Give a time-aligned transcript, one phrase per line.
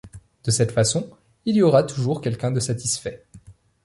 [0.45, 1.11] De cette façon,
[1.45, 3.23] il y aura toujours quelqu’un de satisfait.